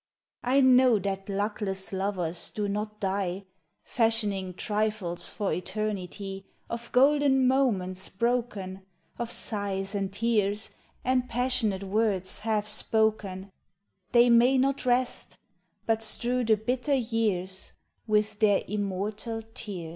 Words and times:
I 0.43 0.61
know 0.61 0.97
that 0.97 1.29
luckless 1.29 1.93
lovers 1.93 2.49
do 2.49 2.67
not 2.67 2.99
die, 2.99 3.45
Fashioning 3.83 4.55
trifles 4.55 5.29
for 5.29 5.53
eternity 5.53 6.47
Of 6.71 6.91
golden 6.91 7.47
moments 7.47 8.09
broken, 8.09 8.81
Of 9.19 9.29
sighs 9.29 9.93
and 9.93 10.11
tears 10.11 10.71
and 11.05 11.29
passionate 11.29 11.83
words 11.83 12.39
half 12.39 12.65
spoken, 12.65 13.51
They 14.11 14.27
may 14.31 14.57
not 14.57 14.87
rest, 14.87 15.37
but 15.85 16.01
strew 16.01 16.43
the 16.45 16.57
bitter 16.57 16.95
years 16.95 17.73
With 18.07 18.39
their 18.39 18.63
immortal 18.67 19.43
tears. 19.53 19.89